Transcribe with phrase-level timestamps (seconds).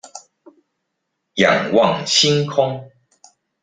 [1.35, 2.89] 仰望星空